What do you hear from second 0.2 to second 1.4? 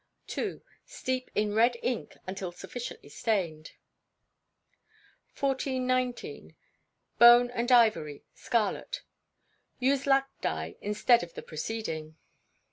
ii. Steep